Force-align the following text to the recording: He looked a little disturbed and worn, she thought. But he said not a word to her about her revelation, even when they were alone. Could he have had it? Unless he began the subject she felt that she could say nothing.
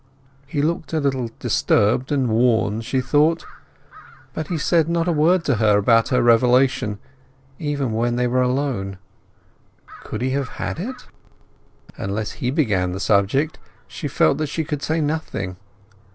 He 0.47 0.63
looked 0.63 0.93
a 0.93 0.99
little 0.99 1.29
disturbed 1.37 2.11
and 2.11 2.27
worn, 2.27 2.81
she 2.81 3.01
thought. 3.01 3.45
But 4.33 4.47
he 4.47 4.57
said 4.57 4.89
not 4.89 5.07
a 5.07 5.11
word 5.11 5.45
to 5.45 5.57
her 5.57 5.77
about 5.77 6.07
her 6.07 6.23
revelation, 6.23 6.97
even 7.59 7.91
when 7.91 8.15
they 8.15 8.25
were 8.25 8.41
alone. 8.41 8.97
Could 10.03 10.23
he 10.23 10.31
have 10.31 10.49
had 10.57 10.79
it? 10.79 11.05
Unless 11.97 12.31
he 12.41 12.49
began 12.49 12.93
the 12.93 12.99
subject 12.99 13.59
she 13.87 14.07
felt 14.07 14.39
that 14.39 14.47
she 14.49 14.63
could 14.63 14.81
say 14.81 15.01
nothing. 15.01 15.57